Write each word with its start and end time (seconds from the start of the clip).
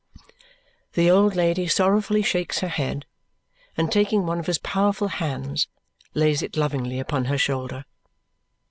The 0.93 1.11
old 1.11 1.35
lady 1.35 1.67
sorrowfully 1.67 2.23
shakes 2.23 2.61
her 2.61 2.69
head, 2.69 3.05
and 3.77 3.91
taking 3.91 4.25
one 4.25 4.39
of 4.39 4.47
his 4.47 4.57
powerful 4.57 5.09
hands, 5.09 5.67
lays 6.15 6.41
it 6.41 6.57
lovingly 6.57 6.99
upon 6.99 7.25
her 7.25 7.37
shoulder. 7.37 7.85